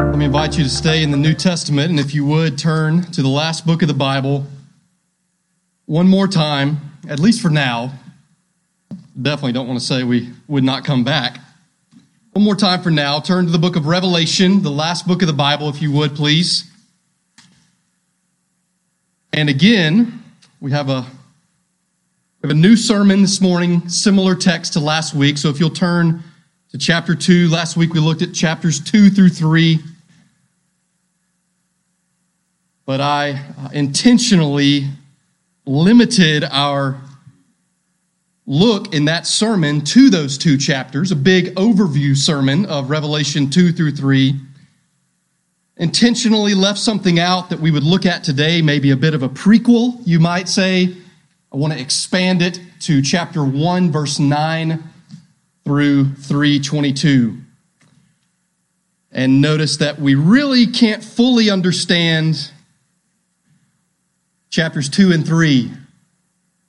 [0.00, 3.02] Let me invite you to stay in the New Testament, and if you would, turn
[3.12, 4.46] to the last book of the Bible
[5.86, 7.92] one more time, at least for now.
[9.20, 11.38] Definitely don't want to say we would not come back.
[12.34, 15.28] One more time for now, turn to the book of Revelation, the last book of
[15.28, 16.70] the Bible, if you would, please.
[19.32, 20.22] And again,
[20.60, 21.06] we have a
[22.48, 25.36] have a new sermon this morning, similar text to last week.
[25.36, 26.22] So if you'll turn
[26.70, 29.78] to chapter 2, last week we looked at chapters 2 through 3.
[32.86, 34.88] But I uh, intentionally
[35.66, 36.98] limited our
[38.46, 43.72] look in that sermon to those two chapters, a big overview sermon of Revelation 2
[43.72, 44.32] through 3.
[45.76, 49.28] Intentionally left something out that we would look at today, maybe a bit of a
[49.28, 50.96] prequel, you might say.
[51.52, 54.82] I want to expand it to chapter 1, verse 9
[55.64, 57.38] through 322.
[59.12, 62.50] And notice that we really can't fully understand
[64.50, 65.70] chapters 2 and 3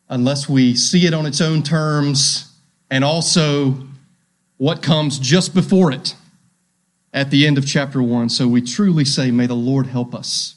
[0.07, 2.53] unless we see it on its own terms
[2.89, 3.75] and also
[4.57, 6.15] what comes just before it
[7.13, 8.29] at the end of chapter 1.
[8.29, 10.55] So we truly say, May the Lord help us.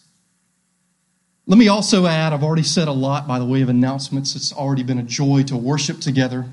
[1.45, 4.37] Let me also add, I've already said a lot by the way of announcements.
[4.37, 6.47] It's already been a joy to worship together,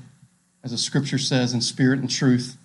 [0.64, 2.56] as the scripture says, in spirit and truth.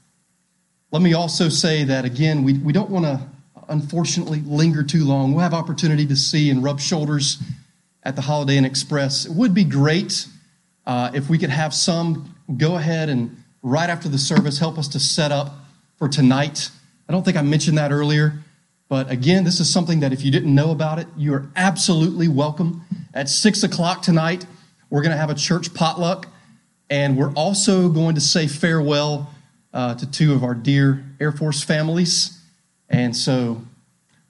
[0.92, 3.22] Let me also say that, again, we, we don't want to,
[3.70, 5.34] unfortunately, linger too long.
[5.34, 7.44] We'll have opportunity to see and rub shoulders
[8.02, 9.26] at the Holiday Inn Express.
[9.26, 10.28] It would be great
[10.88, 14.88] uh, if we could have some go ahead and right after the service help us
[14.90, 15.54] to set up
[15.98, 16.72] for tonight.
[17.08, 18.40] I don't think I mentioned that earlier,
[18.88, 22.28] but again, this is something that if you didn't know about it, you are absolutely
[22.28, 22.84] welcome.
[23.14, 24.46] At six o'clock tonight,
[24.90, 26.28] we're going to have a church potluck,
[26.90, 29.34] and we're also going to say farewell
[29.74, 32.40] uh, to two of our dear Air Force families.
[32.88, 33.62] And so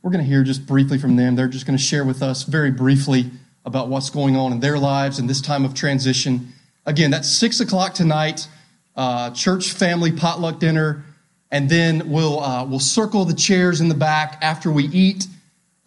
[0.02, 1.35] we're going to hear just briefly from them.
[1.35, 3.31] They're just going to share with us very briefly
[3.66, 6.53] about what's going on in their lives in this time of transition.
[6.85, 8.47] Again, that's six o'clock tonight,
[8.96, 11.03] uh, church family potluck dinner,
[11.51, 15.28] and then we'll uh, we'll circle the chairs in the back after we eat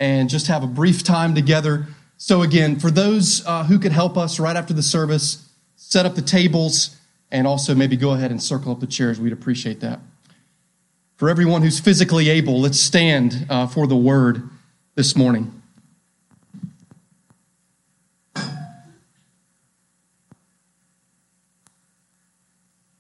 [0.00, 1.86] and just have a brief time together.
[2.16, 6.14] So again, for those uh, who could help us right after the service, set up
[6.14, 6.96] the tables
[7.30, 9.20] and also maybe go ahead and circle up the chairs.
[9.20, 10.00] We'd appreciate that.
[11.16, 14.48] For everyone who's physically able, let's stand uh, for the word
[14.94, 15.57] this morning.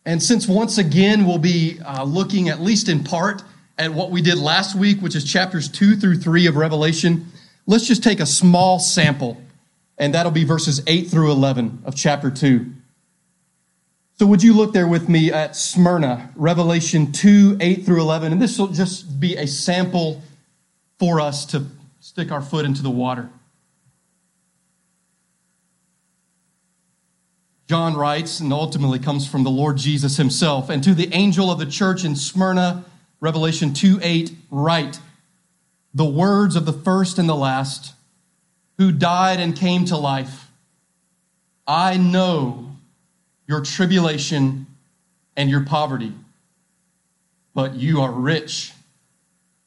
[0.08, 3.42] And since once again we'll be uh, looking at least in part
[3.76, 7.26] at what we did last week, which is chapters 2 through 3 of Revelation,
[7.66, 9.36] let's just take a small sample,
[9.98, 12.72] and that'll be verses 8 through 11 of chapter 2.
[14.18, 18.32] So, would you look there with me at Smyrna, Revelation 2 8 through 11?
[18.32, 20.22] And this will just be a sample
[20.98, 21.66] for us to
[22.00, 23.28] stick our foot into the water.
[27.68, 30.70] John writes, and ultimately comes from the Lord Jesus himself.
[30.70, 32.86] And to the angel of the church in Smyrna,
[33.20, 35.00] Revelation 2 8, write
[35.92, 37.92] the words of the first and the last,
[38.78, 40.50] who died and came to life.
[41.66, 42.72] I know
[43.46, 44.66] your tribulation
[45.36, 46.14] and your poverty,
[47.52, 48.72] but you are rich.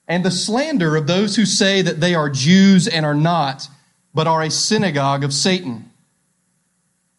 [0.08, 3.68] And the slander of those who say that they are Jews and are not,
[4.12, 5.91] but are a synagogue of Satan.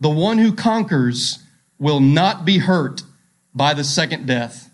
[0.00, 1.38] the one who conquers
[1.78, 3.02] will not be hurt
[3.54, 4.70] by the second death.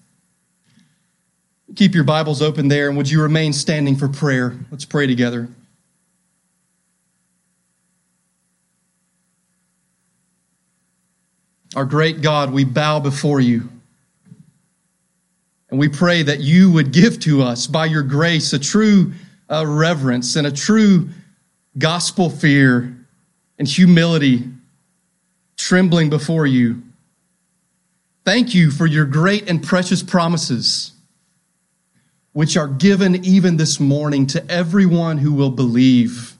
[1.76, 4.58] Keep your Bibles open there, and would you remain standing for prayer?
[4.70, 5.48] Let's pray together.
[11.76, 13.68] Our great God, we bow before you.
[15.70, 19.12] And we pray that you would give to us, by your grace, a true
[19.48, 21.08] uh, reverence and a true
[21.78, 22.96] gospel fear
[23.58, 24.48] and humility
[25.60, 26.82] trembling before you.
[28.24, 30.92] Thank you for your great and precious promises,
[32.32, 36.36] which are given even this morning to everyone who will believe.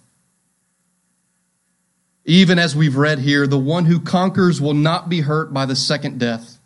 [2.25, 5.77] Even as we've read here, the one who conquers will not be hurt by the
[5.77, 6.59] second death.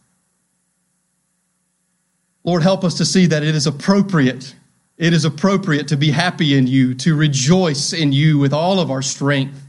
[2.42, 4.54] Lord, help us to see that it is appropriate.
[4.98, 8.90] It is appropriate to be happy in you, to rejoice in you with all of
[8.90, 9.63] our strength,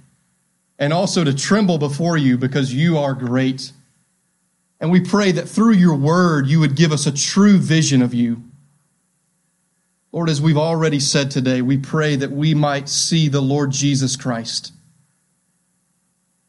[0.78, 3.72] and also to tremble before you because you are great.
[4.80, 8.14] And we pray that through your word, you would give us a true vision of
[8.14, 8.44] you.
[10.12, 14.16] Lord, as we've already said today, we pray that we might see the Lord Jesus
[14.16, 14.72] Christ.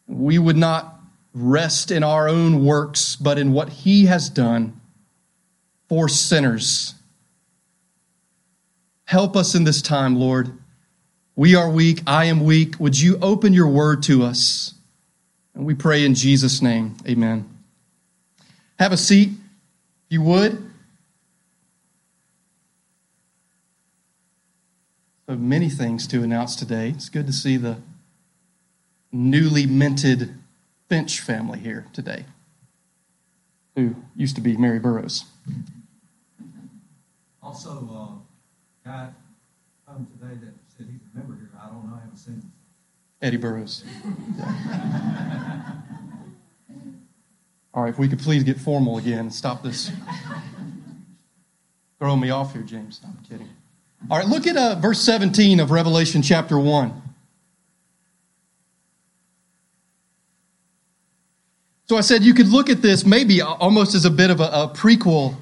[0.07, 1.01] We would not
[1.35, 4.81] rest in our own works, but in what he has done
[5.89, 6.95] for sinners.
[9.05, 10.57] Help us in this time, Lord.
[11.39, 12.01] We are weak.
[12.07, 12.81] I am weak.
[12.81, 14.73] Would you open your word to us?
[15.55, 16.97] And we pray in Jesus' name.
[17.07, 17.47] Amen.
[18.79, 19.37] Have a seat, if
[20.09, 20.71] you would.
[25.29, 26.89] So many things to announce today.
[26.89, 27.79] It's good to see the
[29.13, 30.35] newly minted
[30.89, 32.25] Finch family here today,
[33.75, 35.25] who used to be Mary Burroughs.
[37.43, 39.09] Also, uh, guy
[39.87, 41.51] come today that he's a member here.
[41.61, 41.97] I don't know.
[41.97, 42.53] I haven't seen him.
[43.23, 43.85] Eddie Burroughs.
[47.75, 49.91] All right, if we could please get formal again stop this.
[51.99, 53.01] Throwing me off here, James.
[53.05, 53.49] I'm kidding.
[54.11, 57.03] All right, look at uh, verse 17 of Revelation chapter 1.
[61.89, 64.45] So I said you could look at this maybe almost as a bit of a,
[64.45, 65.37] a prequel.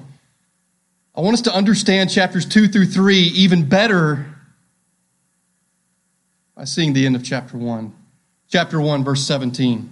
[1.15, 4.34] I want us to understand chapters 2 through 3 even better
[6.55, 7.93] by seeing the end of chapter 1.
[8.49, 9.91] Chapter 1, verse 17.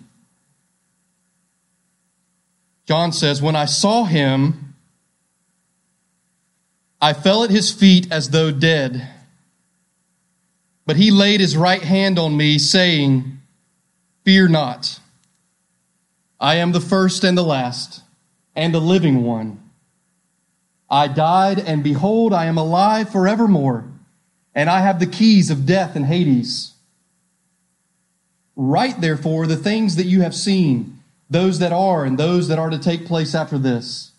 [2.85, 4.75] John says, When I saw him,
[7.01, 9.09] I fell at his feet as though dead.
[10.85, 13.39] But he laid his right hand on me, saying,
[14.23, 14.99] Fear not.
[16.39, 18.01] I am the first and the last,
[18.55, 19.59] and the living one.
[20.89, 23.85] I died, and behold, I am alive forevermore,
[24.55, 26.73] and I have the keys of death and Hades.
[28.55, 32.69] Write, therefore, the things that you have seen, those that are, and those that are
[32.69, 34.11] to take place after this.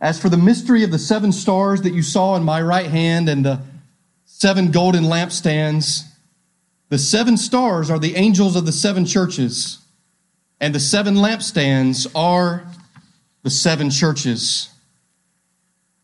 [0.00, 3.28] As for the mystery of the seven stars that you saw in my right hand
[3.28, 3.60] and the
[4.24, 6.04] seven golden lampstands,
[6.88, 9.78] the seven stars are the angels of the seven churches
[10.60, 12.66] and the seven lampstands are
[13.42, 14.70] the seven churches.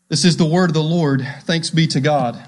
[0.09, 1.27] This is the word of the Lord.
[1.41, 2.43] Thanks be to God.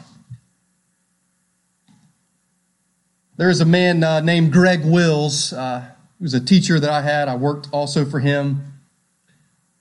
[3.38, 5.52] There is a man uh, named Greg Wills.
[5.52, 5.82] Uh,
[6.18, 7.28] he was a teacher that I had.
[7.28, 8.74] I worked also for him.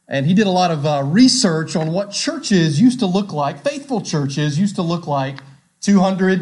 [0.09, 3.63] And he did a lot of uh, research on what churches used to look like,
[3.63, 5.39] faithful churches used to look like
[5.83, 6.41] 200,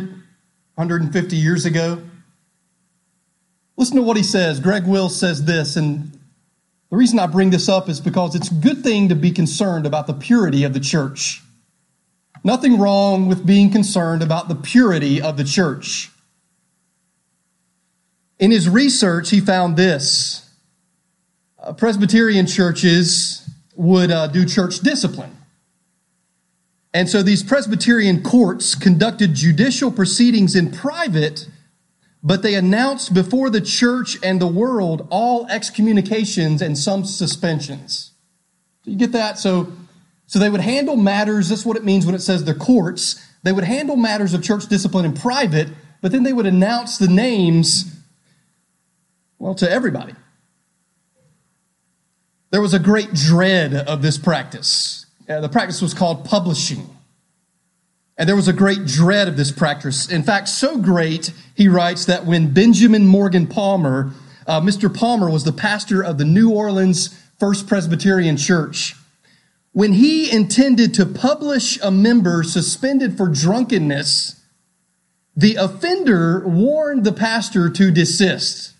[0.74, 2.02] 150 years ago.
[3.76, 4.58] Listen to what he says.
[4.58, 6.12] Greg Wills says this, and
[6.90, 9.84] the reason I bring this up is because it's a good thing to be concerned
[9.86, 11.42] about the purity of the church.
[12.42, 16.11] Nothing wrong with being concerned about the purity of the church.
[18.42, 20.50] In his research, he found this
[21.58, 25.34] uh, Presbyterian churches would uh, do church discipline.
[26.92, 31.46] And so these Presbyterian courts conducted judicial proceedings in private
[32.22, 38.12] but they announced before the church and the world all excommunications and some suspensions.
[38.84, 39.38] Do you get that?
[39.38, 39.72] So,
[40.26, 43.26] so they would handle matters, that's what it means when it says the courts.
[43.42, 45.68] They would handle matters of church discipline in private,
[46.00, 47.96] but then they would announce the names,
[49.42, 50.14] well, to everybody.
[52.52, 55.06] There was a great dread of this practice.
[55.28, 56.88] Uh, the practice was called publishing.
[58.16, 60.08] And there was a great dread of this practice.
[60.08, 64.12] In fact, so great, he writes, that when Benjamin Morgan Palmer,
[64.46, 64.94] uh, Mr.
[64.94, 68.94] Palmer was the pastor of the New Orleans First Presbyterian Church,
[69.72, 74.40] when he intended to publish a member suspended for drunkenness,
[75.34, 78.72] the offender warned the pastor to desist.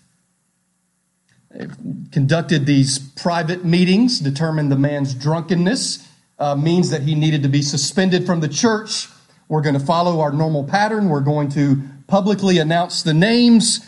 [2.11, 6.07] Conducted these private meetings, determined the man's drunkenness
[6.39, 9.07] uh, means that he needed to be suspended from the church
[9.53, 11.09] we're going to follow our normal pattern.
[11.09, 13.85] We're going to publicly announce the names.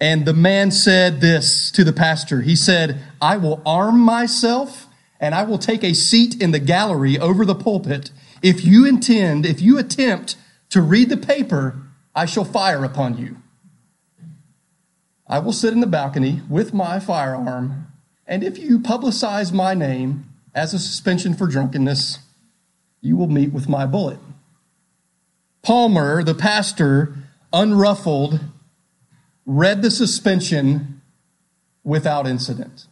[0.00, 2.42] And the man said this to the pastor.
[2.42, 4.86] He said, I will arm myself
[5.18, 8.10] and I will take a seat in the gallery over the pulpit.
[8.42, 10.36] If you intend, if you attempt
[10.70, 11.80] to read the paper,
[12.14, 13.38] I shall fire upon you.
[15.28, 17.86] I will sit in the balcony with my firearm,
[18.26, 22.18] and if you publicize my name as a suspension for drunkenness,
[23.00, 24.18] you will meet with my bullet.
[25.62, 27.14] Palmer, the pastor,
[27.52, 28.40] unruffled,
[29.44, 31.02] read the suspension
[31.84, 32.86] without incident.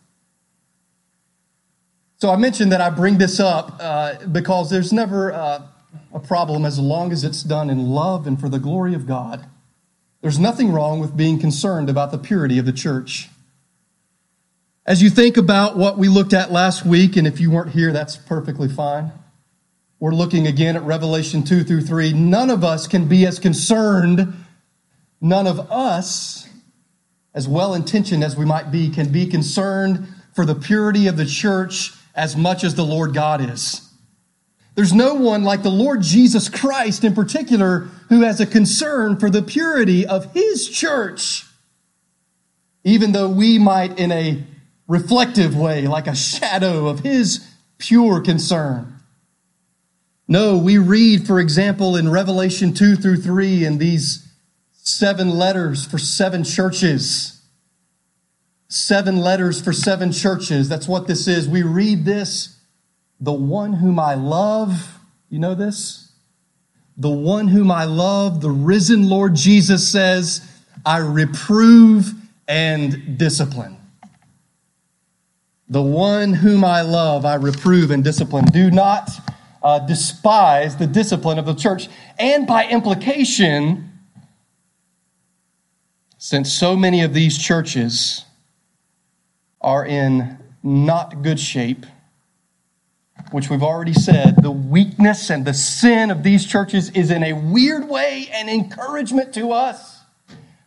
[2.18, 5.62] So I mentioned that I bring this up uh, because there's never uh,
[6.14, 9.46] a problem as long as it's done in love and for the glory of God.
[10.26, 13.28] There's nothing wrong with being concerned about the purity of the church.
[14.84, 17.92] As you think about what we looked at last week, and if you weren't here,
[17.92, 19.12] that's perfectly fine.
[20.00, 22.12] We're looking again at Revelation 2 through 3.
[22.14, 24.34] None of us can be as concerned,
[25.20, 26.48] none of us,
[27.32, 31.26] as well intentioned as we might be, can be concerned for the purity of the
[31.26, 33.92] church as much as the Lord God is.
[34.74, 39.30] There's no one like the Lord Jesus Christ in particular who has a concern for
[39.30, 41.44] the purity of his church.
[42.84, 44.44] Even though we might, in a
[44.86, 47.46] reflective way, like a shadow of his
[47.78, 49.00] pure concern.
[50.28, 54.28] No, we read, for example, in Revelation 2 through 3, in these
[54.72, 57.36] seven letters for seven churches
[58.68, 60.68] seven letters for seven churches.
[60.68, 61.48] That's what this is.
[61.48, 62.58] We read this,
[63.20, 64.98] the one whom I love.
[65.28, 66.05] You know this?
[66.96, 70.46] The one whom I love, the risen Lord Jesus says,
[70.84, 72.12] I reprove
[72.48, 73.76] and discipline.
[75.68, 78.44] The one whom I love, I reprove and discipline.
[78.46, 79.10] Do not
[79.62, 81.88] uh, despise the discipline of the church.
[82.18, 83.90] And by implication,
[86.18, 88.24] since so many of these churches
[89.60, 91.84] are in not good shape,
[93.32, 97.32] which we've already said, the weakness and the sin of these churches is in a
[97.32, 100.00] weird way an encouragement to us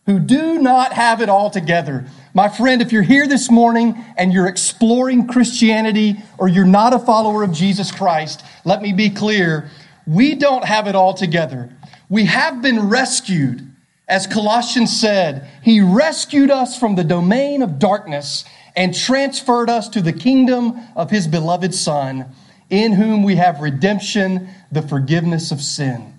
[0.06, 2.06] who do not have it all together.
[2.34, 7.00] My friend, if you're here this morning and you're exploring Christianity or you're not a
[7.00, 9.70] follower of Jesus Christ, let me be clear.
[10.08, 11.70] We don't have it all together.
[12.10, 13.66] We have been rescued.
[14.08, 20.02] As Colossians said, He rescued us from the domain of darkness and transferred us to
[20.02, 22.26] the kingdom of his beloved Son,
[22.70, 26.14] in whom we have redemption, the forgiveness of sin.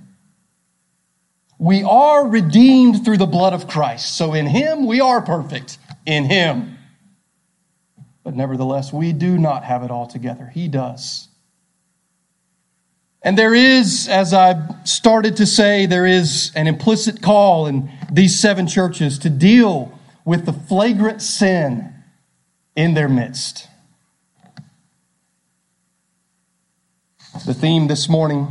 [1.58, 4.16] We are redeemed through the blood of Christ.
[4.16, 5.78] So in him we are perfect.
[6.06, 6.78] In him.
[8.24, 10.50] But nevertheless, we do not have it all together.
[10.52, 11.28] He does.
[13.22, 18.38] And there is, as I started to say, there is an implicit call in these
[18.38, 21.92] seven churches to deal with the flagrant sin
[22.74, 23.68] in their midst.
[27.46, 28.48] The theme this morning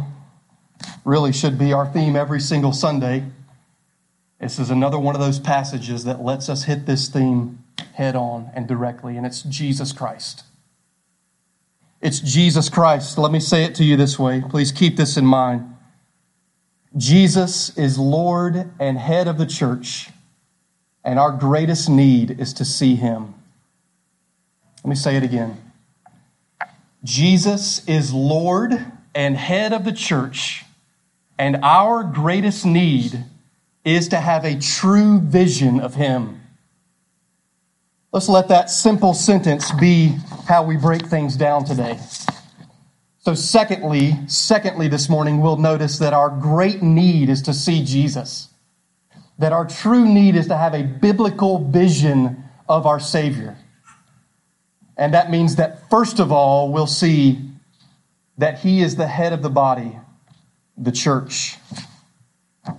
[1.06, 3.24] really should be our theme every single Sunday.
[4.42, 8.50] This is another one of those passages that lets us hit this theme head on
[8.56, 10.44] and directly, and it's Jesus Christ.
[12.02, 13.20] It's Jesus Christ.
[13.20, 14.42] Let me say it to you this way.
[14.50, 15.76] Please keep this in mind.
[16.98, 20.10] Jesus is Lord and head of the church,
[21.04, 23.36] and our greatest need is to see him.
[24.84, 25.69] Let me say it again.
[27.04, 28.74] Jesus is Lord
[29.16, 30.66] and head of the church,
[31.38, 33.24] and our greatest need
[33.86, 36.42] is to have a true vision of Him.
[38.12, 40.16] Let's let that simple sentence be
[40.48, 42.00] how we break things down today.
[43.20, 48.50] So, secondly, secondly, this morning, we'll notice that our great need is to see Jesus.
[49.38, 53.58] That our true need is to have a biblical vision of our Savior.
[55.00, 57.40] And that means that, first of all, we'll see
[58.38, 59.98] that he is the head of the body,
[60.78, 61.56] the church.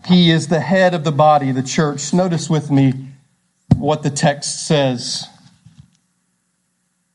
[0.06, 2.12] He is the head of the body, the church.
[2.12, 3.08] Notice with me
[3.74, 5.26] what the text says.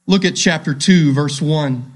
[0.07, 1.91] Look at chapter 2, verse 1.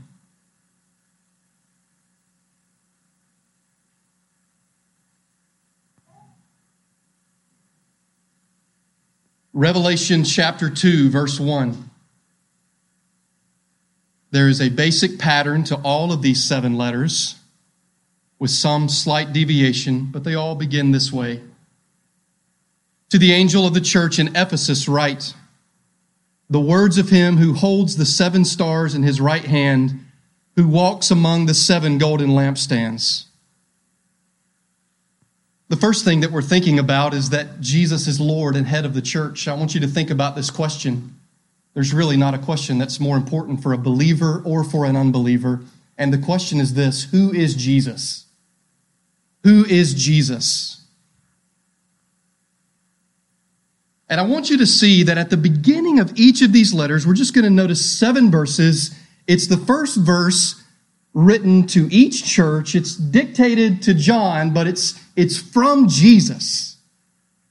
[9.51, 11.88] Revelation chapter 2, verse 1.
[14.31, 17.35] There is a basic pattern to all of these seven letters
[18.37, 21.41] with some slight deviation, but they all begin this way.
[23.09, 25.33] To the angel of the church in Ephesus, write
[26.49, 30.05] the words of him who holds the seven stars in his right hand,
[30.55, 33.25] who walks among the seven golden lampstands.
[35.69, 38.95] The first thing that we're thinking about is that Jesus is Lord and head of
[38.95, 39.47] the church.
[39.47, 41.18] I want you to think about this question
[41.73, 45.61] there's really not a question that's more important for a believer or for an unbeliever.
[45.97, 48.25] And the question is this Who is Jesus?
[49.43, 50.85] Who is Jesus?
[54.09, 57.05] And I want you to see that at the beginning of each of these letters,
[57.05, 58.97] we're just going to notice seven verses.
[59.27, 60.63] It's the first verse
[61.13, 62.73] written to each church.
[62.73, 66.77] It's dictated to John, but it's, it's from Jesus.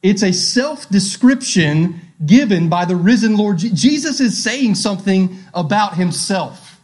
[0.02, 3.58] It's a self description given by the risen Lord.
[3.58, 6.80] Jesus is saying something about himself.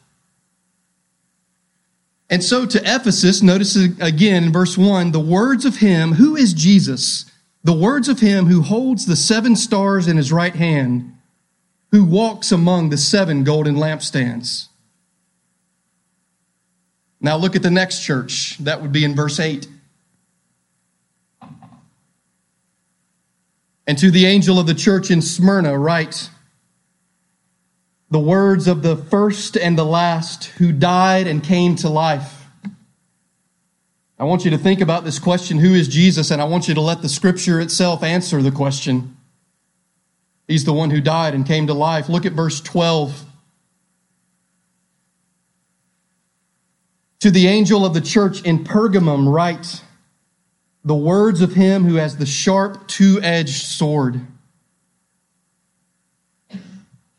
[2.31, 6.55] And so to Ephesus, notice again in verse 1 the words of him, who is
[6.55, 7.31] Jesus?
[7.62, 11.12] The words of him who holds the seven stars in his right hand,
[11.93, 14.69] who walks among the seven golden lampstands.
[17.21, 18.59] Now look at the next church.
[18.59, 19.67] That would be in verse 8.
[23.87, 26.31] And to the angel of the church in Smyrna, write
[28.11, 32.47] the words of the first and the last who died and came to life.
[34.19, 36.31] I want you to think about this question who is Jesus?
[36.31, 39.17] And I want you to let the scripture itself answer the question.
[40.47, 42.09] He's the one who died and came to life.
[42.09, 43.25] Look at verse 12.
[47.21, 49.83] To the angel of the church in Pergamum, write
[50.85, 54.21] the words of him who has the sharp two edged sword.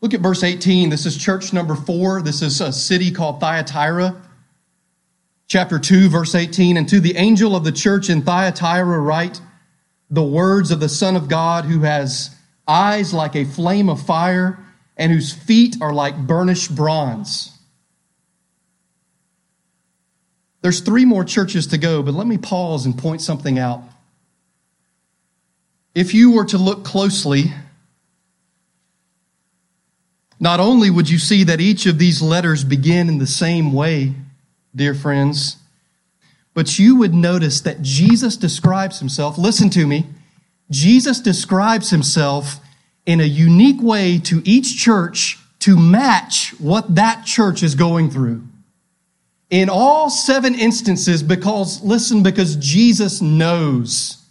[0.00, 0.90] Look at verse 18.
[0.90, 2.22] This is church number four.
[2.22, 4.22] This is a city called Thyatira.
[5.48, 6.76] Chapter 2, verse 18.
[6.76, 9.40] And to the angel of the church in Thyatira, write
[10.10, 12.36] the words of the Son of God who has
[12.68, 14.58] eyes like a flame of fire
[14.96, 17.55] and whose feet are like burnished bronze.
[20.66, 23.84] There's three more churches to go, but let me pause and point something out.
[25.94, 27.52] If you were to look closely,
[30.40, 34.14] not only would you see that each of these letters begin in the same way,
[34.74, 35.58] dear friends,
[36.52, 40.06] but you would notice that Jesus describes himself, listen to me,
[40.68, 42.58] Jesus describes himself
[43.06, 48.42] in a unique way to each church to match what that church is going through.
[49.48, 54.24] In all seven instances, because, listen, because Jesus knows,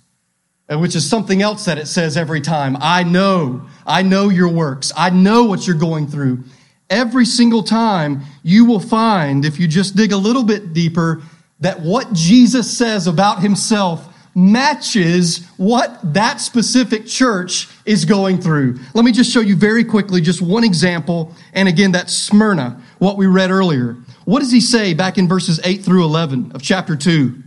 [0.69, 2.75] uh, which is something else that it says every time.
[2.81, 4.91] I know, I know your works.
[4.97, 6.43] I know what you're going through.
[6.89, 11.21] Every single time you will find, if you just dig a little bit deeper,
[11.61, 18.77] that what Jesus says about himself matches what that specific church is going through.
[18.93, 21.33] Let me just show you very quickly just one example.
[21.53, 23.97] And again, that's Smyrna, what we read earlier.
[24.25, 27.43] What does he say back in verses 8 through 11 of chapter 2?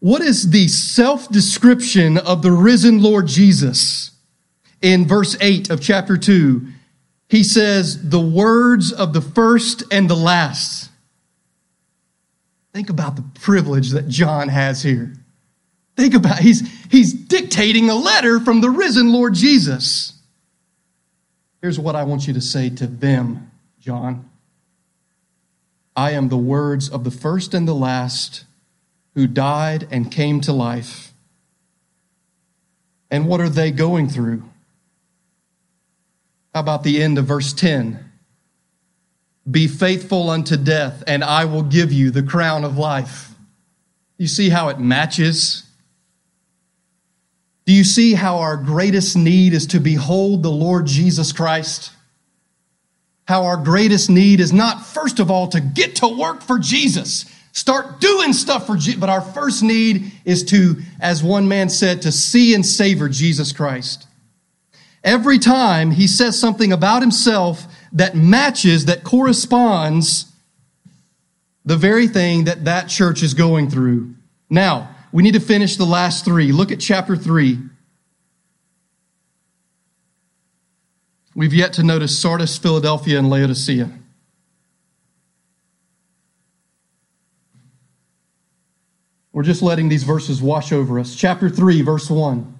[0.00, 4.10] What is the self description of the risen Lord Jesus?
[4.82, 6.66] In verse 8 of chapter 2,
[7.28, 10.90] he says, The words of the first and the last.
[12.74, 15.14] Think about the privilege that John has here.
[15.96, 20.13] Think about he's he's dictating a letter from the risen Lord Jesus.
[21.64, 23.50] Here's what I want you to say to them,
[23.80, 24.28] John.
[25.96, 28.44] I am the words of the first and the last
[29.14, 31.14] who died and came to life.
[33.10, 34.42] And what are they going through?
[36.52, 38.12] How about the end of verse 10?
[39.50, 43.30] Be faithful unto death, and I will give you the crown of life.
[44.18, 45.63] You see how it matches?
[47.66, 51.90] Do you see how our greatest need is to behold the Lord Jesus Christ?
[53.26, 57.24] how our greatest need is not, first of all, to get to work for Jesus,
[57.52, 62.02] start doing stuff for Jesus, but our first need is to, as one man said,
[62.02, 64.06] to see and savor Jesus Christ.
[65.02, 70.30] Every time he says something about himself that matches, that corresponds
[71.64, 74.14] the very thing that that church is going through.
[74.50, 76.50] Now, we need to finish the last three.
[76.50, 77.60] Look at chapter three.
[81.36, 83.90] We've yet to notice Sardis, Philadelphia, and Laodicea.
[89.32, 91.14] We're just letting these verses wash over us.
[91.14, 92.58] Chapter 3, verse 1.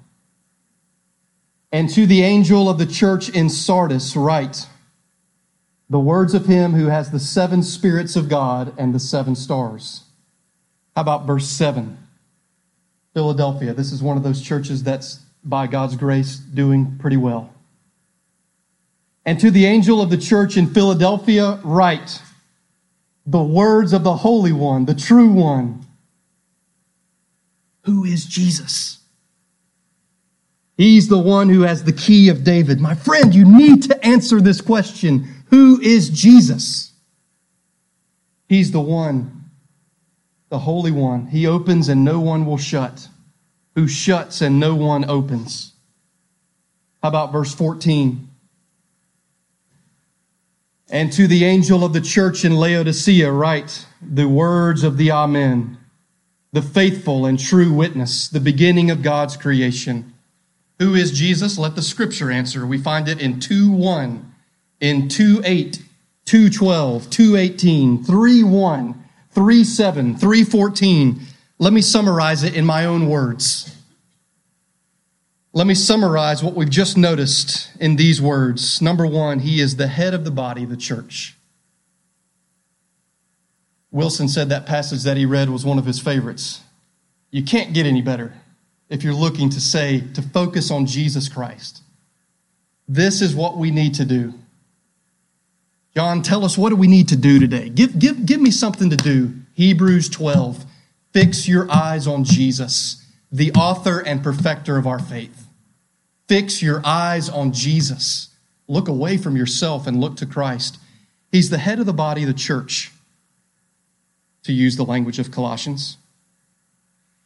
[1.72, 4.66] And to the angel of the church in Sardis, write
[5.90, 10.04] the words of him who has the seven spirits of God and the seven stars.
[10.94, 12.03] How about verse 7?
[13.14, 13.72] Philadelphia.
[13.72, 17.54] This is one of those churches that's, by God's grace, doing pretty well.
[19.24, 22.20] And to the angel of the church in Philadelphia, write
[23.24, 25.86] the words of the Holy One, the true one.
[27.84, 28.98] Who is Jesus?
[30.76, 32.80] He's the one who has the key of David.
[32.80, 35.28] My friend, you need to answer this question.
[35.50, 36.92] Who is Jesus?
[38.48, 39.33] He's the one,
[40.54, 41.26] the Holy One.
[41.26, 43.08] He opens and no one will shut,
[43.74, 45.72] who shuts and no one opens.
[47.02, 48.28] How about verse 14?
[50.88, 55.76] And to the angel of the church in Laodicea, write the words of the Amen,
[56.52, 60.14] the faithful and true witness, the beginning of God's creation.
[60.78, 61.58] Who is Jesus?
[61.58, 62.64] Let the scripture answer.
[62.64, 64.34] We find it in 2 1,
[64.78, 65.82] in 2 8,
[66.26, 69.03] 2 12, 2 18, 3 1,
[69.34, 71.20] 3 7, 3 14.
[71.58, 73.74] Let me summarize it in my own words.
[75.52, 78.82] Let me summarize what we've just noticed in these words.
[78.82, 81.36] Number one, he is the head of the body, the church.
[83.92, 86.60] Wilson said that passage that he read was one of his favorites.
[87.30, 88.32] You can't get any better
[88.88, 91.82] if you're looking to say, to focus on Jesus Christ.
[92.88, 94.34] This is what we need to do.
[95.96, 97.68] John, tell us what do we need to do today?
[97.68, 99.32] Give, give, give me something to do.
[99.54, 100.64] Hebrews 12.
[101.12, 105.46] Fix your eyes on Jesus, the author and perfecter of our faith.
[106.28, 108.30] Fix your eyes on Jesus.
[108.66, 110.78] Look away from yourself and look to Christ.
[111.30, 112.90] He's the head of the body of the church
[114.42, 115.96] to use the language of Colossians.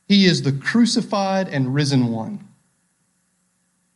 [0.07, 2.47] He is the crucified and risen one.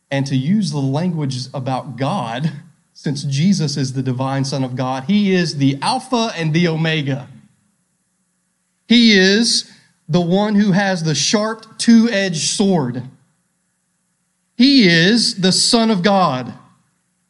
[0.09, 2.51] And to use the language about God,
[2.93, 7.27] since Jesus is the divine Son of God, He is the Alpha and the Omega.
[8.87, 9.71] He is
[10.07, 13.03] the one who has the sharp two edged sword.
[14.55, 16.53] He is the Son of God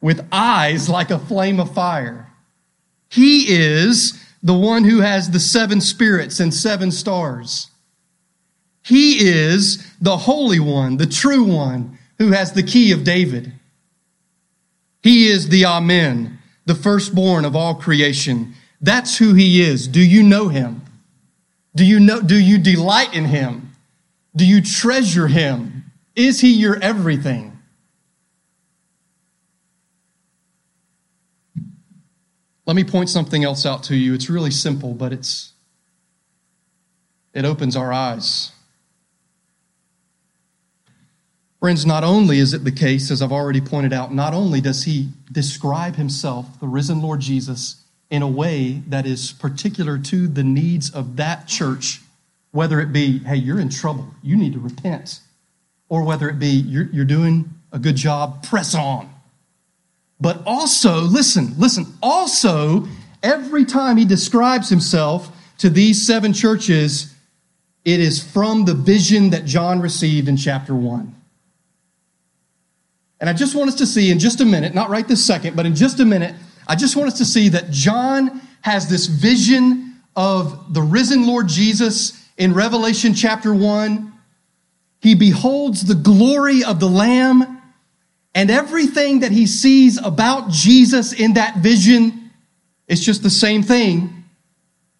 [0.01, 2.29] with eyes like a flame of fire.
[3.09, 7.69] He is the one who has the seven spirits and seven stars.
[8.83, 13.53] He is the Holy One, the true one, who has the key of David.
[15.03, 18.53] He is the Amen, the firstborn of all creation.
[18.79, 19.87] That's who he is.
[19.87, 20.81] Do you know him?
[21.75, 23.75] Do you know, do you delight in him?
[24.35, 25.91] Do you treasure him?
[26.15, 27.59] Is he your everything?
[32.65, 34.13] Let me point something else out to you.
[34.13, 35.51] It's really simple, but it's
[37.33, 38.51] it opens our eyes.
[41.63, 44.83] Friends, not only is it the case, as I've already pointed out, not only does
[44.83, 50.43] he describe himself, the risen Lord Jesus, in a way that is particular to the
[50.43, 52.01] needs of that church,
[52.51, 55.21] whether it be, hey, you're in trouble, you need to repent,
[55.87, 59.09] or whether it be, you're, you're doing a good job, press on.
[60.19, 62.89] But also, listen, listen, also,
[63.23, 67.15] every time he describes himself to these seven churches,
[67.85, 71.21] it is from the vision that John received in chapter 1.
[73.23, 75.55] And I just want us to see in just a minute, not right this second,
[75.55, 76.35] but in just a minute,
[76.67, 81.47] I just want us to see that John has this vision of the risen Lord
[81.47, 84.11] Jesus in Revelation chapter 1.
[84.99, 87.61] He beholds the glory of the Lamb
[88.35, 92.29] and everything that he sees about Jesus in that vision
[92.89, 94.25] is just the same thing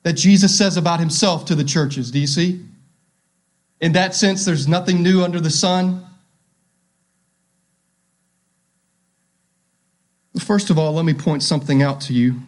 [0.03, 2.09] that Jesus says about himself to the churches.
[2.09, 2.63] Do you see?
[3.81, 6.05] In that sense, there's nothing new under the sun.
[10.39, 12.41] First of all, let me point something out to you.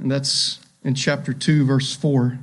[0.00, 2.38] And that's in chapter 2, verse 4.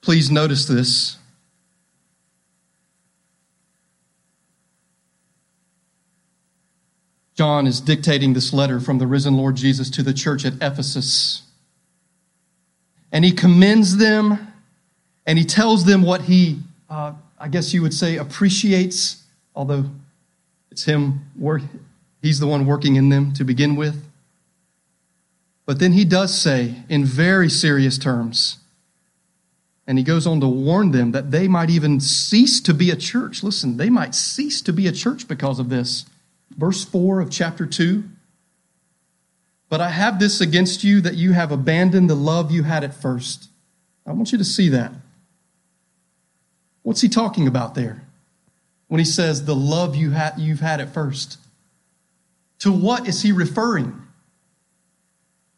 [0.00, 1.18] Please notice this.
[7.34, 11.42] John is dictating this letter from the risen Lord Jesus to the church at Ephesus.
[13.12, 14.52] And he commends them
[15.24, 19.22] and he tells them what he, uh, I guess you would say, appreciates,
[19.54, 19.84] although
[20.70, 21.62] it's him, work,
[22.20, 24.04] he's the one working in them to begin with.
[25.66, 28.58] But then he does say, in very serious terms,
[29.86, 32.96] and he goes on to warn them that they might even cease to be a
[32.96, 33.42] church.
[33.42, 36.04] Listen, they might cease to be a church because of this
[36.56, 38.04] verse 4 of chapter 2.
[39.70, 42.94] But I have this against you that you have abandoned the love you had at
[42.94, 43.48] first.
[44.06, 44.92] I want you to see that.
[46.88, 48.00] What's he talking about there
[48.86, 51.36] when he says the love you had, you've had at first?
[52.60, 54.00] To what is he referring?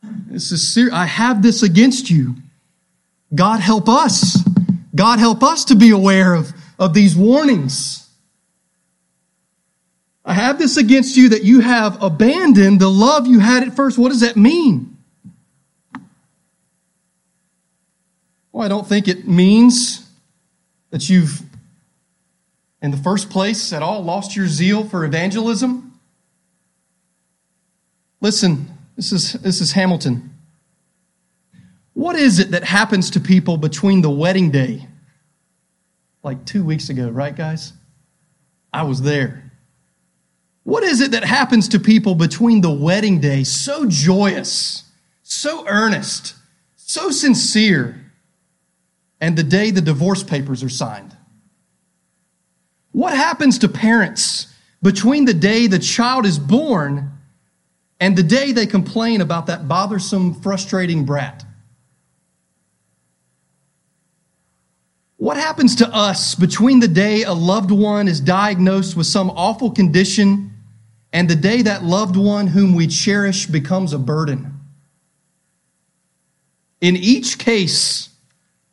[0.03, 0.93] This is serious.
[0.93, 2.35] I have this against you.
[3.33, 4.39] God help us.
[4.93, 8.09] God help us to be aware of, of these warnings.
[10.25, 13.99] I have this against you that you have abandoned the love you had at first.
[13.99, 14.99] What does that mean?
[18.51, 20.10] Well, I don't think it means
[20.91, 21.43] that you've,
[22.83, 25.99] in the first place, at all lost your zeal for evangelism.
[28.21, 30.35] Listen, this is, this is Hamilton.
[31.95, 34.87] What is it that happens to people between the wedding day?
[36.23, 37.73] Like two weeks ago, right, guys?
[38.73, 39.51] I was there.
[40.65, 44.85] What is it that happens to people between the wedding day, so joyous,
[45.23, 46.35] so earnest,
[46.77, 48.00] so sincere,
[49.21, 51.17] and the day the divorce papers are signed?
[52.93, 54.47] What happens to parents
[54.83, 57.13] between the day the child is born
[58.01, 61.45] and the day they complain about that bothersome, frustrating brat?
[65.19, 69.71] What happens to us between the day a loved one is diagnosed with some awful
[69.71, 70.51] condition
[71.13, 74.59] and the day that loved one whom we cherish becomes a burden?
[76.81, 78.10] In each case,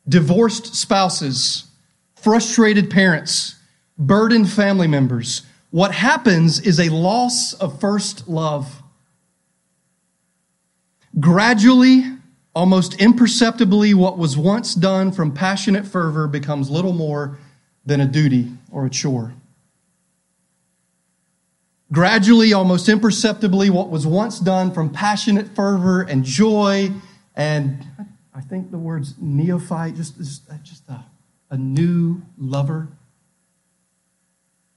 [0.08, 1.66] divorced spouses,
[2.16, 3.56] frustrated parents,
[3.98, 8.82] burdened family members, what happens is a loss of first love.
[11.20, 12.04] Gradually,
[12.54, 17.38] almost imperceptibly, what was once done from passionate fervor becomes little more
[17.84, 19.34] than a duty or a chore.
[21.90, 26.90] Gradually, almost imperceptibly, what was once done from passionate fervor and joy
[27.34, 27.86] and
[28.38, 30.14] I think the words neophyte, just,
[30.48, 31.04] uh, just a,
[31.50, 32.86] a new lover,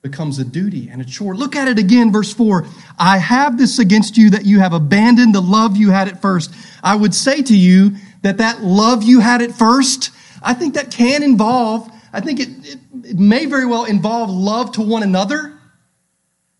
[0.01, 1.35] becomes a duty and a chore.
[1.35, 2.65] Look at it again, verse 4.
[2.97, 6.51] I have this against you that you have abandoned the love you had at first.
[6.83, 7.91] I would say to you
[8.23, 10.09] that that love you had at first,
[10.41, 14.71] I think that can involve, I think it, it, it may very well involve love
[14.71, 15.59] to one another.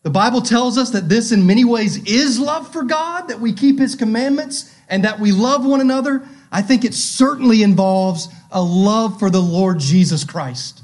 [0.03, 3.53] The Bible tells us that this in many ways is love for God, that we
[3.53, 6.27] keep his commandments and that we love one another.
[6.51, 10.81] I think it certainly involves a love for the Lord Jesus Christ.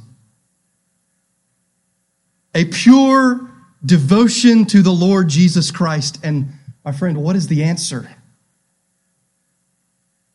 [2.55, 3.49] A pure
[3.85, 6.19] devotion to the Lord Jesus Christ.
[6.23, 6.53] And
[6.85, 8.09] my friend, what is the answer?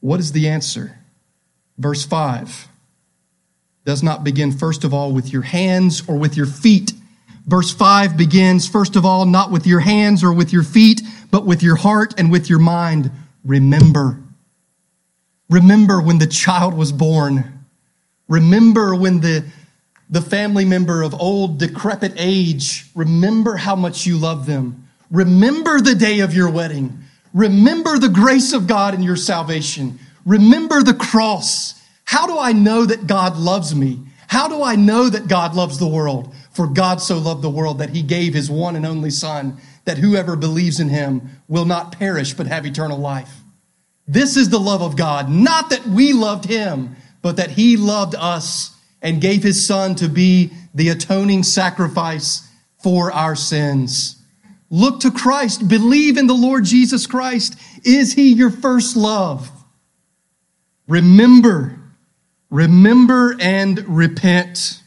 [0.00, 0.98] What is the answer?
[1.78, 2.68] Verse 5
[3.84, 6.92] does not begin, first of all, with your hands or with your feet.
[7.46, 11.44] Verse 5 begins, first of all, not with your hands or with your feet, but
[11.44, 13.10] with your heart and with your mind.
[13.44, 14.21] Remember.
[15.52, 17.66] Remember when the child was born.
[18.26, 19.44] Remember when the,
[20.08, 24.88] the family member of old decrepit age, remember how much you love them.
[25.10, 27.00] Remember the day of your wedding.
[27.34, 29.98] Remember the grace of God in your salvation.
[30.24, 31.78] Remember the cross.
[32.04, 34.00] How do I know that God loves me?
[34.28, 36.34] How do I know that God loves the world?
[36.52, 39.98] For God so loved the world that he gave his one and only Son, that
[39.98, 43.41] whoever believes in him will not perish but have eternal life.
[44.06, 48.14] This is the love of God, not that we loved him, but that he loved
[48.16, 52.48] us and gave his son to be the atoning sacrifice
[52.82, 54.16] for our sins.
[54.70, 55.68] Look to Christ.
[55.68, 57.58] Believe in the Lord Jesus Christ.
[57.84, 59.50] Is he your first love?
[60.88, 61.78] Remember,
[62.50, 64.82] remember and repent.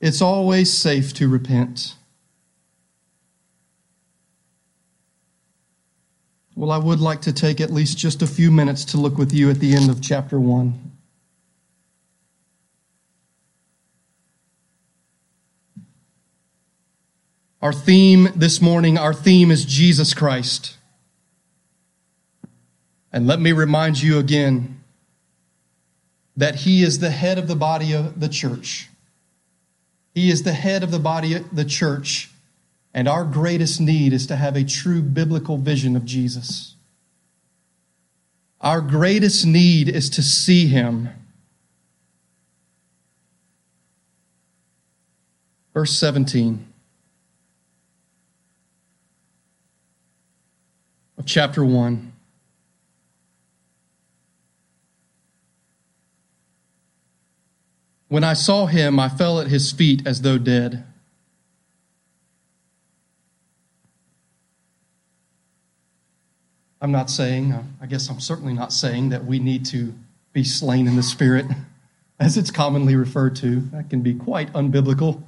[0.00, 1.94] It's always safe to repent.
[6.54, 9.32] Well, I would like to take at least just a few minutes to look with
[9.32, 10.92] you at the end of chapter 1.
[17.62, 20.76] Our theme this morning, our theme is Jesus Christ.
[23.12, 24.82] And let me remind you again
[26.36, 28.90] that He is the head of the body of the church.
[30.14, 32.31] He is the head of the body of the church
[32.94, 36.76] and our greatest need is to have a true biblical vision of Jesus.
[38.60, 41.08] Our greatest need is to see him.
[45.74, 46.66] Verse 17
[51.16, 52.12] of chapter 1.
[58.08, 60.84] When I saw him, I fell at his feet as though dead.
[66.82, 69.94] I'm not saying, uh, I guess I'm certainly not saying that we need to
[70.32, 71.46] be slain in the spirit,
[72.18, 73.60] as it's commonly referred to.
[73.72, 75.22] That can be quite unbiblical.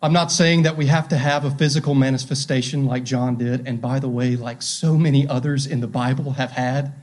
[0.00, 3.80] I'm not saying that we have to have a physical manifestation like John did, and
[3.80, 6.94] by the way, like so many others in the Bible have had.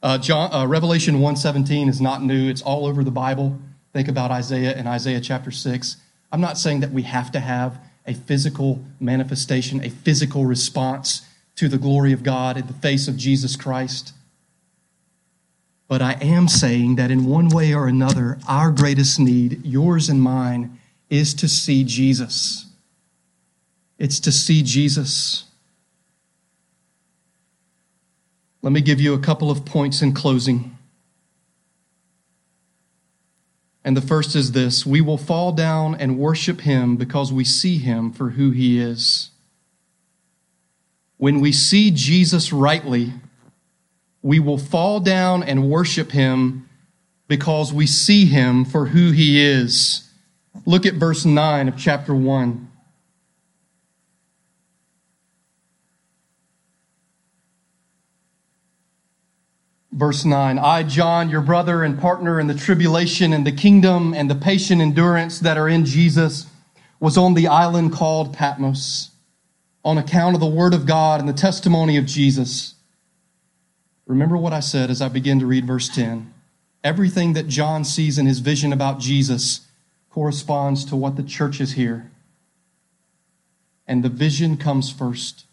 [0.00, 3.58] Uh, John, uh, Revelation 1:17 is not new; it's all over the Bible.
[3.92, 5.96] Think about Isaiah and Isaiah chapter six.
[6.30, 11.22] I'm not saying that we have to have a physical manifestation, a physical response
[11.56, 14.12] to the glory of God in the face of Jesus Christ.
[15.88, 20.20] But I am saying that in one way or another, our greatest need, yours and
[20.20, 22.66] mine, is to see Jesus.
[23.98, 25.44] It's to see Jesus.
[28.62, 30.76] Let me give you a couple of points in closing.
[33.84, 37.78] And the first is this we will fall down and worship him because we see
[37.78, 39.30] him for who he is.
[41.18, 43.12] When we see Jesus rightly,
[44.22, 46.68] we will fall down and worship him
[47.28, 50.10] because we see him for who he is.
[50.64, 52.70] Look at verse 9 of chapter 1.
[59.92, 64.30] Verse 9 I, John, your brother and partner in the tribulation and the kingdom and
[64.30, 66.46] the patient endurance that are in Jesus,
[67.00, 69.15] was on the island called Patmos
[69.86, 72.74] on account of the word of God and the testimony of Jesus.
[74.04, 76.34] Remember what I said as I begin to read verse 10.
[76.82, 79.60] Everything that John sees in his vision about Jesus
[80.10, 82.10] corresponds to what the church is here.
[83.86, 85.44] And the vision comes first.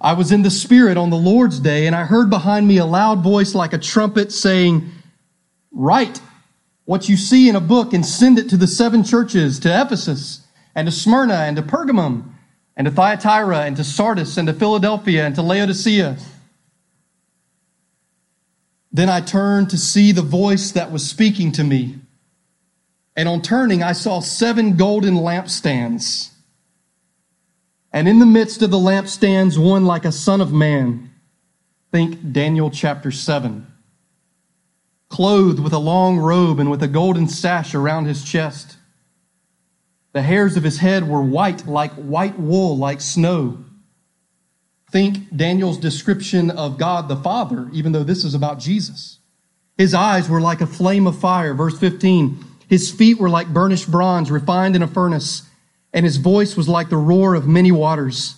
[0.00, 2.84] I was in the Spirit on the Lord's day, and I heard behind me a
[2.84, 4.90] loud voice like a trumpet saying,
[5.70, 6.20] Write
[6.84, 10.42] what you see in a book and send it to the seven churches, to Ephesus,
[10.78, 12.34] and to Smyrna, and to Pergamum,
[12.76, 16.16] and to Thyatira, and to Sardis, and to Philadelphia, and to Laodicea.
[18.92, 21.96] Then I turned to see the voice that was speaking to me.
[23.16, 26.30] And on turning, I saw seven golden lampstands.
[27.92, 31.10] And in the midst of the lampstands, one like a son of man.
[31.90, 33.66] Think Daniel chapter 7.
[35.08, 38.77] Clothed with a long robe and with a golden sash around his chest.
[40.12, 43.64] The hairs of his head were white like white wool, like snow.
[44.90, 49.18] Think Daniel's description of God the Father, even though this is about Jesus.
[49.76, 51.54] His eyes were like a flame of fire.
[51.54, 52.44] Verse 15.
[52.68, 55.48] His feet were like burnished bronze refined in a furnace
[55.92, 58.36] and his voice was like the roar of many waters.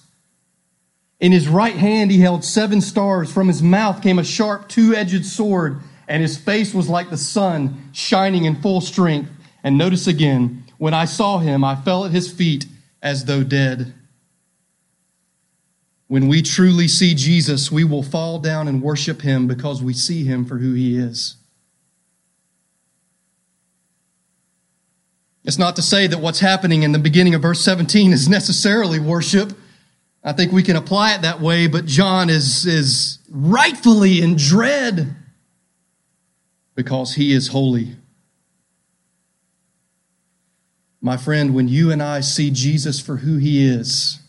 [1.19, 3.33] In his right hand he held seven stars.
[3.33, 7.17] From his mouth came a sharp two edged sword, and his face was like the
[7.17, 9.31] sun shining in full strength.
[9.63, 12.65] And notice again, when I saw him, I fell at his feet
[13.03, 13.93] as though dead.
[16.09, 20.25] When we truly see Jesus, we will fall down and worship him because we see
[20.25, 21.37] him for who he is.
[25.45, 28.99] It's not to say that what's happening in the beginning of verse 17 is necessarily
[28.99, 29.53] worship.
[30.25, 35.15] I think we can apply it that way, but John is, is rightfully in dread
[36.75, 37.97] because he is holy.
[41.01, 44.21] My friend, when you and I see Jesus for who he is,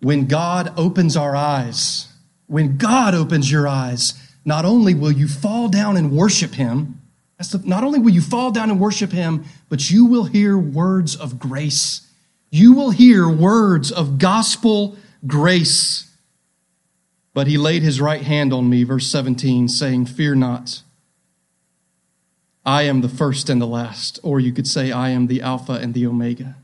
[0.00, 2.08] when God opens our eyes,
[2.46, 7.00] when God opens your eyes, not only will you fall down and worship him,
[7.38, 11.16] the, not only will you fall down and worship him, but you will hear words
[11.16, 12.06] of grace.
[12.50, 16.10] You will hear words of gospel grace.
[17.34, 20.82] But he laid his right hand on me, verse 17, saying, Fear not.
[22.66, 24.18] I am the first and the last.
[24.24, 26.56] Or you could say, I am the Alpha and the Omega.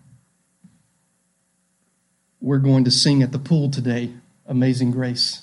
[2.41, 4.11] We're going to sing at the pool today,
[4.47, 5.43] Amazing Grace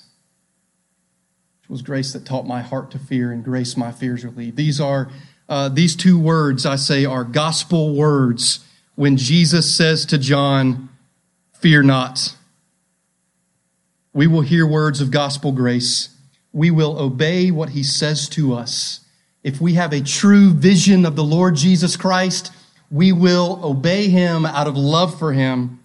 [1.64, 4.58] It was grace that taught my heart to fear, and grace my fears relieved.
[4.58, 5.10] These are
[5.48, 8.64] uh, these two words I say are gospel words
[8.96, 10.90] when Jesus says to John,
[11.54, 12.36] "Fear not."
[14.12, 16.10] We will hear words of gospel grace.
[16.52, 19.00] We will obey what he says to us.
[19.42, 22.52] If we have a true vision of the Lord Jesus Christ,
[22.90, 25.80] we will obey him out of love for him.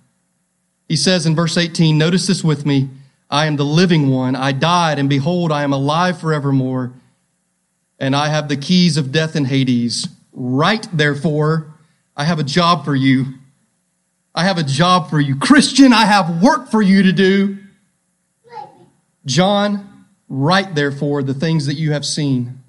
[0.89, 2.89] He says in verse 18, notice this with me.
[3.29, 4.35] I am the living one.
[4.35, 6.93] I died, and behold, I am alive forevermore.
[7.97, 10.07] And I have the keys of death and Hades.
[10.33, 11.73] Right, therefore,
[12.15, 13.25] I have a job for you.
[14.35, 15.37] I have a job for you.
[15.37, 17.57] Christian, I have work for you to do.
[19.25, 22.61] John, write therefore the things that you have seen.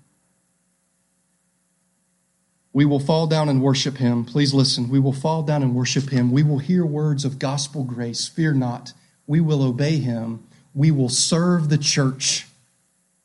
[2.77, 4.25] We will fall down and worship him.
[4.25, 4.91] Please listen.
[4.91, 6.31] We will fall down and worship him.
[6.31, 8.29] We will hear words of gospel grace.
[8.29, 8.93] Fear not.
[9.27, 12.47] We will obey him we will serve the church.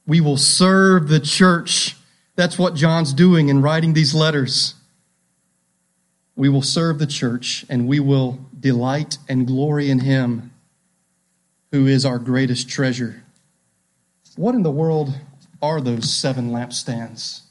[0.08, 1.98] We will serve the church.
[2.38, 4.76] That's what John's doing in writing these letters.
[6.38, 10.52] We will serve the church and we will delight and glory in him
[11.74, 13.24] who is our greatest treasure.
[14.38, 15.14] What in the world
[15.62, 17.42] are those seven lampstands?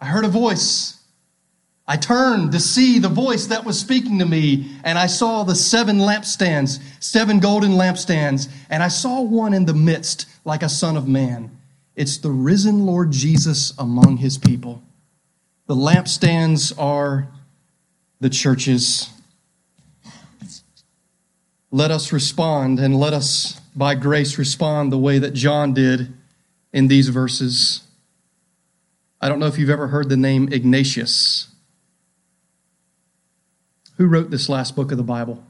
[0.00, 0.98] I heard a voice
[1.90, 5.54] I turned to see the voice that was speaking to me, and I saw the
[5.54, 10.98] seven lampstands, seven golden lampstands, and I saw one in the midst like a son
[10.98, 11.50] of man.
[11.96, 14.82] It's the risen Lord Jesus among his people.
[15.66, 17.28] The lampstands are
[18.20, 19.08] the churches.
[21.70, 26.12] Let us respond and let us, by grace, respond the way that John did
[26.70, 27.87] in these verses.
[29.20, 31.48] I don't know if you've ever heard the name Ignatius.
[33.96, 35.44] Who wrote this last book of the Bible?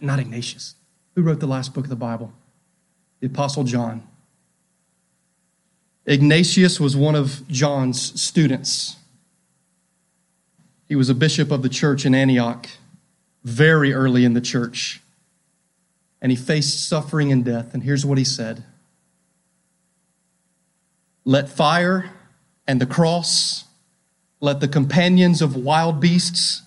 [0.00, 0.74] Not Ignatius.
[1.14, 2.32] Who wrote the last book of the Bible?
[3.20, 4.06] The Apostle John.
[6.06, 8.96] Ignatius was one of John's students.
[10.88, 12.68] He was a bishop of the church in Antioch
[13.44, 15.00] very early in the church.
[16.20, 17.74] And he faced suffering and death.
[17.74, 18.64] And here's what he said
[21.24, 22.10] Let fire
[22.66, 23.64] and the cross,
[24.40, 26.62] let the companions of wild beasts,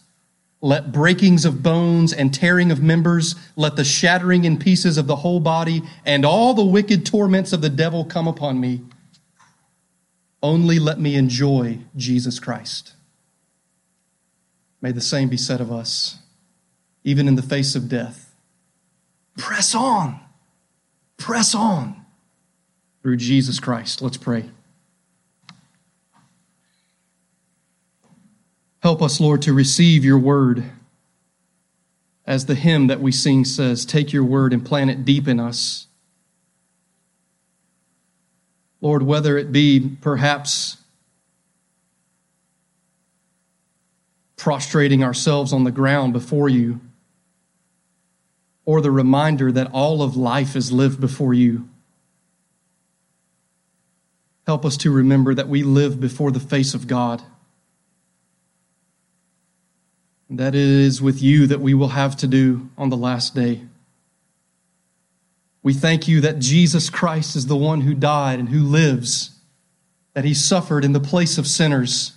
[0.61, 5.17] let breakings of bones and tearing of members, let the shattering in pieces of the
[5.17, 8.81] whole body, and all the wicked torments of the devil come upon me.
[10.41, 12.93] Only let me enjoy Jesus Christ.
[14.81, 16.19] May the same be said of us,
[17.03, 18.35] even in the face of death.
[19.37, 20.19] Press on.
[21.17, 22.05] Press on
[23.01, 24.01] through Jesus Christ.
[24.01, 24.49] Let's pray.
[28.95, 30.71] Help us, Lord, to receive your word.
[32.25, 35.37] As the hymn that we sing says, take your word and plant it deep in
[35.37, 35.87] us.
[38.79, 40.77] Lord, whether it be perhaps
[44.37, 46.79] prostrating ourselves on the ground before you,
[48.63, 51.67] or the reminder that all of life is lived before you.
[54.47, 57.21] Help us to remember that we live before the face of God
[60.29, 63.61] that it is with you that we will have to do on the last day.
[65.61, 69.31] We thank you that Jesus Christ is the one who died and who lives,
[70.13, 72.13] that he suffered in the place of sinners,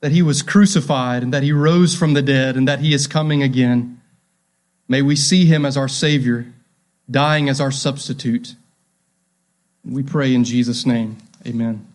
[0.00, 3.06] that he was crucified and that he rose from the dead and that he is
[3.06, 4.00] coming again.
[4.88, 6.52] May we see him as our Savior,
[7.10, 8.54] dying as our substitute.
[9.84, 11.18] We pray in Jesus' name.
[11.46, 11.86] Amen.